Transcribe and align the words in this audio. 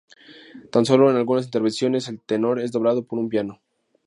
Tan 0.71 0.83
sólo 0.83 1.11
en 1.11 1.17
algunas 1.17 1.45
intervenciones 1.45 2.07
el 2.07 2.19
tenor 2.21 2.59
es 2.59 2.71
doblado 2.71 3.05
por 3.05 3.19
un 3.19 3.29
piano. 3.29 3.59